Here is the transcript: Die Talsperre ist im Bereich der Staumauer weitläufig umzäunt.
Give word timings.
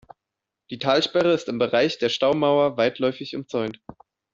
Die 0.71 0.79
Talsperre 0.79 1.31
ist 1.31 1.47
im 1.47 1.59
Bereich 1.59 1.99
der 1.99 2.09
Staumauer 2.09 2.75
weitläufig 2.75 3.35
umzäunt. 3.35 3.81